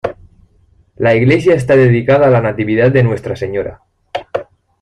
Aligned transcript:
La 0.97 1.13
iglesia 1.13 1.53
está 1.53 1.75
dedicada 1.75 2.25
a 2.25 2.31
la 2.31 2.41
Natividad 2.41 2.89
de 2.89 3.03
Nuestra 3.03 3.35
Señora. 3.35 3.81